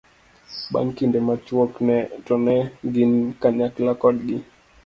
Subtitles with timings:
[0.71, 1.71] bang' kinde machuok
[2.25, 2.55] to ne
[2.93, 4.35] gin kanyakla kodgi